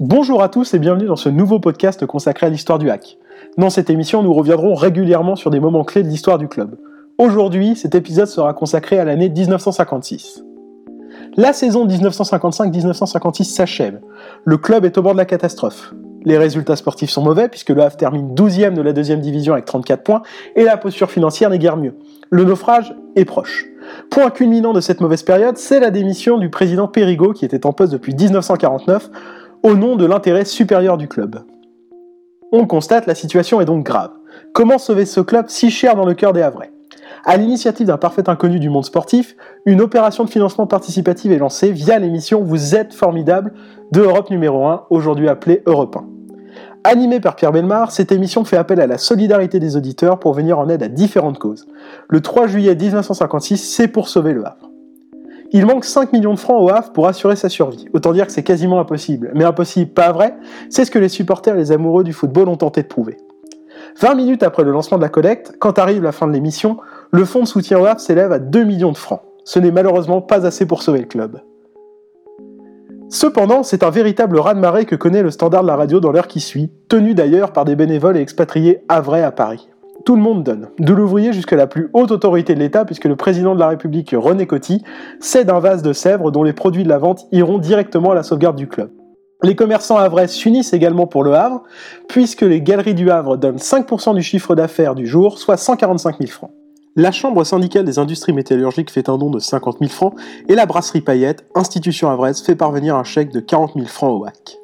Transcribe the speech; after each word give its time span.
Bonjour 0.00 0.44
à 0.44 0.48
tous 0.48 0.74
et 0.74 0.78
bienvenue 0.78 1.06
dans 1.06 1.16
ce 1.16 1.28
nouveau 1.28 1.58
podcast 1.58 2.06
consacré 2.06 2.46
à 2.46 2.50
l'histoire 2.50 2.78
du 2.78 2.88
hack. 2.88 3.18
Dans 3.56 3.68
cette 3.68 3.90
émission, 3.90 4.22
nous 4.22 4.32
reviendrons 4.32 4.76
régulièrement 4.76 5.34
sur 5.34 5.50
des 5.50 5.58
moments 5.58 5.82
clés 5.82 6.04
de 6.04 6.08
l'histoire 6.08 6.38
du 6.38 6.46
club. 6.46 6.76
Aujourd'hui, 7.18 7.74
cet 7.74 7.96
épisode 7.96 8.28
sera 8.28 8.54
consacré 8.54 9.00
à 9.00 9.04
l'année 9.04 9.28
1956. 9.28 10.44
La 11.36 11.52
saison 11.52 11.84
1955-1956 11.88 13.42
s'achève. 13.42 14.00
Le 14.44 14.56
club 14.56 14.84
est 14.84 14.96
au 14.98 15.02
bord 15.02 15.14
de 15.14 15.18
la 15.18 15.24
catastrophe. 15.24 15.92
Les 16.24 16.38
résultats 16.38 16.76
sportifs 16.76 17.10
sont 17.10 17.24
mauvais 17.24 17.48
puisque 17.48 17.70
le 17.70 17.82
Havre 17.82 17.96
termine 17.96 18.36
12e 18.36 18.74
de 18.74 18.82
la 18.82 18.92
deuxième 18.92 19.20
division 19.20 19.54
avec 19.54 19.64
34 19.64 20.04
points 20.04 20.22
et 20.54 20.62
la 20.62 20.76
posture 20.76 21.10
financière 21.10 21.50
n'est 21.50 21.58
guère 21.58 21.76
mieux. 21.76 21.96
Le 22.30 22.44
naufrage 22.44 22.94
est 23.16 23.24
proche. 23.24 23.66
Point 24.10 24.30
culminant 24.30 24.72
de 24.72 24.80
cette 24.80 25.00
mauvaise 25.00 25.24
période, 25.24 25.56
c'est 25.56 25.80
la 25.80 25.90
démission 25.90 26.38
du 26.38 26.50
président 26.50 26.86
Périgot 26.86 27.32
qui 27.32 27.44
était 27.44 27.66
en 27.66 27.72
poste 27.72 27.92
depuis 27.92 28.14
1949 28.14 29.10
au 29.62 29.74
nom 29.74 29.96
de 29.96 30.06
l'intérêt 30.06 30.44
supérieur 30.44 30.96
du 30.96 31.08
club. 31.08 31.40
On 32.52 32.66
constate, 32.66 33.06
la 33.06 33.14
situation 33.14 33.60
est 33.60 33.66
donc 33.66 33.84
grave. 33.84 34.10
Comment 34.52 34.78
sauver 34.78 35.04
ce 35.04 35.20
club 35.20 35.46
si 35.48 35.70
cher 35.70 35.96
dans 35.96 36.06
le 36.06 36.14
cœur 36.14 36.32
des 36.32 36.42
Havrais? 36.42 36.72
À 37.24 37.36
l'initiative 37.36 37.86
d'un 37.86 37.96
parfait 37.96 38.28
inconnu 38.28 38.58
du 38.60 38.70
monde 38.70 38.84
sportif, 38.84 39.36
une 39.66 39.80
opération 39.80 40.24
de 40.24 40.30
financement 40.30 40.66
participatif 40.66 41.30
est 41.32 41.38
lancée 41.38 41.72
via 41.72 41.98
l'émission 41.98 42.42
Vous 42.42 42.74
êtes 42.74 42.94
formidable 42.94 43.52
de 43.92 44.02
Europe 44.02 44.30
numéro 44.30 44.66
1, 44.66 44.86
aujourd'hui 44.90 45.28
appelée 45.28 45.62
Europe 45.66 45.96
1. 45.96 46.18
Animée 46.84 47.20
par 47.20 47.36
Pierre 47.36 47.52
Belmar, 47.52 47.90
cette 47.90 48.12
émission 48.12 48.44
fait 48.44 48.56
appel 48.56 48.80
à 48.80 48.86
la 48.86 48.98
solidarité 48.98 49.58
des 49.60 49.76
auditeurs 49.76 50.18
pour 50.18 50.32
venir 50.32 50.58
en 50.58 50.68
aide 50.68 50.82
à 50.82 50.88
différentes 50.88 51.38
causes. 51.38 51.66
Le 52.08 52.20
3 52.20 52.46
juillet 52.46 52.74
1956, 52.74 53.58
c'est 53.58 53.88
pour 53.88 54.08
sauver 54.08 54.32
le 54.32 54.46
Havre. 54.46 54.67
Il 55.50 55.64
manque 55.64 55.86
5 55.86 56.12
millions 56.12 56.34
de 56.34 56.38
francs 56.38 56.60
au 56.60 56.68
Havre 56.68 56.92
pour 56.92 57.06
assurer 57.06 57.34
sa 57.34 57.48
survie. 57.48 57.86
Autant 57.94 58.12
dire 58.12 58.26
que 58.26 58.32
c'est 58.32 58.42
quasiment 58.42 58.80
impossible. 58.80 59.30
Mais 59.34 59.44
impossible, 59.44 59.92
pas 59.92 60.12
vrai, 60.12 60.36
c'est 60.68 60.84
ce 60.84 60.90
que 60.90 60.98
les 60.98 61.08
supporters 61.08 61.54
et 61.54 61.58
les 61.58 61.72
amoureux 61.72 62.04
du 62.04 62.12
football 62.12 62.48
ont 62.48 62.56
tenté 62.56 62.82
de 62.82 62.88
prouver. 62.88 63.16
20 64.00 64.14
minutes 64.14 64.42
après 64.42 64.62
le 64.62 64.72
lancement 64.72 64.98
de 64.98 65.02
la 65.02 65.08
collecte, 65.08 65.54
quand 65.58 65.78
arrive 65.78 66.02
la 66.02 66.12
fin 66.12 66.26
de 66.26 66.32
l'émission, 66.32 66.76
le 67.10 67.24
fonds 67.24 67.40
de 67.40 67.46
soutien 67.46 67.78
au 67.78 67.86
Havre 67.86 68.00
s'élève 68.00 68.30
à 68.30 68.38
2 68.38 68.64
millions 68.64 68.92
de 68.92 68.98
francs. 68.98 69.22
Ce 69.44 69.58
n'est 69.58 69.70
malheureusement 69.70 70.20
pas 70.20 70.46
assez 70.46 70.66
pour 70.66 70.82
sauver 70.82 71.00
le 71.00 71.06
club. 71.06 71.40
Cependant, 73.08 73.62
c'est 73.62 73.82
un 73.82 73.90
véritable 73.90 74.38
raz-de-marée 74.38 74.84
que 74.84 74.94
connaît 74.94 75.22
le 75.22 75.30
standard 75.30 75.62
de 75.62 75.66
la 75.66 75.76
radio 75.76 75.98
dans 75.98 76.12
l'heure 76.12 76.28
qui 76.28 76.40
suit, 76.40 76.70
tenu 76.88 77.14
d'ailleurs 77.14 77.54
par 77.54 77.64
des 77.64 77.74
bénévoles 77.74 78.18
et 78.18 78.20
expatriés 78.20 78.84
havrais 78.90 79.22
à 79.22 79.32
Paris. 79.32 79.70
Tout 80.08 80.16
le 80.16 80.22
monde 80.22 80.42
donne, 80.42 80.70
de 80.78 80.94
l'ouvrier 80.94 81.34
jusqu'à 81.34 81.54
la 81.54 81.66
plus 81.66 81.90
haute 81.92 82.12
autorité 82.12 82.54
de 82.54 82.60
l'État, 82.60 82.86
puisque 82.86 83.04
le 83.04 83.14
président 83.14 83.54
de 83.54 83.60
la 83.60 83.68
République, 83.68 84.14
René 84.16 84.46
Coty, 84.46 84.82
cède 85.20 85.50
un 85.50 85.58
vase 85.58 85.82
de 85.82 85.92
Sèvres 85.92 86.30
dont 86.30 86.42
les 86.44 86.54
produits 86.54 86.82
de 86.82 86.88
la 86.88 86.96
vente 86.96 87.26
iront 87.30 87.58
directement 87.58 88.12
à 88.12 88.14
la 88.14 88.22
sauvegarde 88.22 88.56
du 88.56 88.68
club. 88.68 88.88
Les 89.42 89.54
commerçants 89.54 89.98
havrais 89.98 90.26
s'unissent 90.26 90.72
également 90.72 91.06
pour 91.06 91.24
le 91.24 91.34
Havre, 91.34 91.62
puisque 92.08 92.40
les 92.40 92.62
galeries 92.62 92.94
du 92.94 93.10
Havre 93.10 93.36
donnent 93.36 93.58
5% 93.58 94.14
du 94.14 94.22
chiffre 94.22 94.54
d'affaires 94.54 94.94
du 94.94 95.06
jour, 95.06 95.38
soit 95.38 95.58
145 95.58 96.16
000 96.20 96.30
francs. 96.30 96.52
La 96.96 97.12
Chambre 97.12 97.44
syndicale 97.44 97.84
des 97.84 97.98
industries 97.98 98.32
métallurgiques 98.32 98.90
fait 98.90 99.10
un 99.10 99.18
don 99.18 99.28
de 99.28 99.38
50 99.38 99.76
000 99.78 99.90
francs 99.90 100.14
et 100.48 100.54
la 100.54 100.64
brasserie 100.64 101.02
Payette, 101.02 101.44
institution 101.54 102.08
havraise, 102.08 102.40
fait 102.40 102.56
parvenir 102.56 102.96
un 102.96 103.04
chèque 103.04 103.30
de 103.30 103.40
40 103.40 103.74
000 103.74 103.84
francs 103.84 104.18
au 104.18 104.24
HAC. 104.24 104.56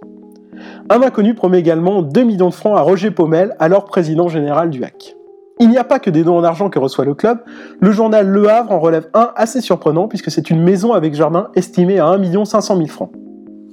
Un 0.88 1.02
inconnu 1.02 1.34
promet 1.34 1.58
également 1.58 2.00
2 2.00 2.22
millions 2.22 2.48
de 2.48 2.54
francs 2.54 2.78
à 2.78 2.80
Roger 2.80 3.10
Pommel, 3.10 3.54
alors 3.58 3.84
président 3.84 4.28
général 4.28 4.70
du 4.70 4.82
HAC. 4.82 5.16
Il 5.60 5.68
n'y 5.68 5.78
a 5.78 5.84
pas 5.84 6.00
que 6.00 6.10
des 6.10 6.24
dons 6.24 6.36
en 6.36 6.44
argent 6.44 6.68
que 6.68 6.78
reçoit 6.78 7.04
le 7.04 7.14
club, 7.14 7.38
le 7.80 7.92
journal 7.92 8.26
Le 8.26 8.50
Havre 8.50 8.72
en 8.72 8.80
relève 8.80 9.08
un 9.14 9.30
assez 9.36 9.60
surprenant 9.60 10.08
puisque 10.08 10.30
c'est 10.30 10.50
une 10.50 10.62
maison 10.62 10.92
avec 10.92 11.14
jardin 11.14 11.48
estimée 11.54 12.00
à 12.00 12.08
1 12.08 12.44
500 12.44 12.76
000 12.76 12.88
francs. 12.88 13.12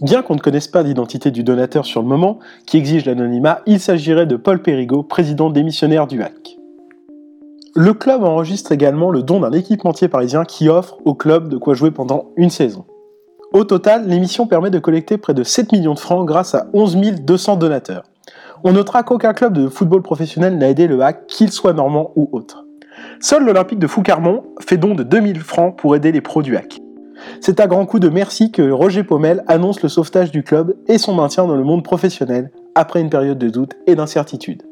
Bien 0.01 0.21
qu'on 0.21 0.35
ne 0.35 0.39
connaisse 0.39 0.67
pas 0.67 0.83
l'identité 0.83 1.31
du 1.31 1.43
donateur 1.43 1.85
sur 1.85 2.01
le 2.01 2.07
moment, 2.07 2.39
qui 2.65 2.77
exige 2.77 3.05
l'anonymat, 3.05 3.61
il 3.67 3.79
s'agirait 3.79 4.25
de 4.25 4.35
Paul 4.35 4.61
Périgot, 4.61 5.03
président 5.03 5.49
démissionnaire 5.49 6.07
du 6.07 6.21
HAC. 6.21 6.57
Le 7.75 7.93
club 7.93 8.23
enregistre 8.23 8.71
également 8.71 9.11
le 9.11 9.23
don 9.23 9.39
d'un 9.39 9.51
équipementier 9.51 10.07
parisien 10.07 10.43
qui 10.43 10.69
offre 10.69 10.97
au 11.05 11.13
club 11.13 11.49
de 11.49 11.57
quoi 11.57 11.73
jouer 11.73 11.91
pendant 11.91 12.25
une 12.35 12.49
saison. 12.49 12.85
Au 13.53 13.63
total, 13.63 14.07
l'émission 14.07 14.47
permet 14.47 14.71
de 14.71 14.79
collecter 14.79 15.17
près 15.17 15.33
de 15.33 15.43
7 15.43 15.71
millions 15.71 15.93
de 15.93 15.99
francs 15.99 16.25
grâce 16.25 16.55
à 16.55 16.67
11 16.73 16.97
200 17.21 17.57
donateurs. 17.57 18.03
On 18.63 18.73
notera 18.73 19.03
qu'aucun 19.03 19.33
club 19.33 19.53
de 19.53 19.67
football 19.67 20.01
professionnel 20.01 20.57
n'a 20.57 20.69
aidé 20.69 20.87
le 20.87 21.01
hack, 21.01 21.27
qu'il 21.27 21.51
soit 21.51 21.73
normand 21.73 22.11
ou 22.15 22.29
autre. 22.31 22.65
Seul 23.19 23.45
l'Olympique 23.45 23.79
de 23.79 23.87
Foucarmont 23.87 24.43
fait 24.59 24.77
don 24.77 24.95
de 24.95 25.03
2000 25.03 25.39
francs 25.39 25.77
pour 25.77 25.95
aider 25.95 26.11
les 26.11 26.21
pros 26.21 26.41
du 26.41 26.55
hack. 26.55 26.79
C'est 27.39 27.59
à 27.59 27.67
grand 27.67 27.85
coup 27.85 27.99
de 27.99 28.09
merci 28.09 28.51
que 28.51 28.71
Roger 28.71 29.03
Pommel 29.03 29.43
annonce 29.47 29.81
le 29.83 29.89
sauvetage 29.89 30.31
du 30.31 30.43
club 30.43 30.75
et 30.87 30.97
son 30.97 31.13
maintien 31.13 31.45
dans 31.45 31.55
le 31.55 31.63
monde 31.63 31.83
professionnel 31.83 32.51
après 32.75 33.01
une 33.01 33.09
période 33.09 33.37
de 33.37 33.49
doute 33.49 33.73
et 33.87 33.95
d'incertitude. 33.95 34.63